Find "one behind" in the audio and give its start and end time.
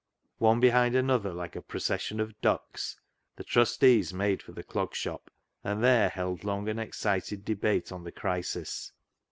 0.39-0.95